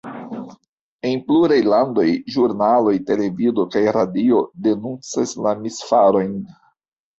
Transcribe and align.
En 1.09 1.19
pluraj 1.27 1.57
landoj 1.73 2.05
ĵurnaloj, 2.37 2.95
televido 3.11 3.67
kaj 3.77 3.85
radio 3.99 4.43
denuncas 4.71 5.37
la 5.47 5.57
misfarojn. 5.63 6.37